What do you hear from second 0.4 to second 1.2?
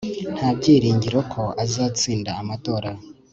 byiringiro